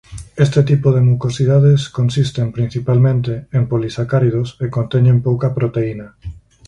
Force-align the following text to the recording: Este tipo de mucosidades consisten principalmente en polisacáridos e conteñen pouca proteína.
Este 0.35 0.63
tipo 0.63 0.91
de 0.93 1.01
mucosidades 1.01 1.89
consisten 1.89 2.51
principalmente 2.57 3.33
en 3.57 3.63
polisacáridos 3.71 4.49
e 4.63 4.65
conteñen 4.75 5.17
pouca 5.27 5.49
proteína. 5.57 6.07